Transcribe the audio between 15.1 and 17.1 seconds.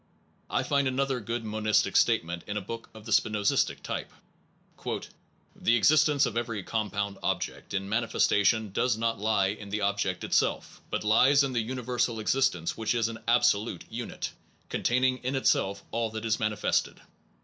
in itself all that is manifested.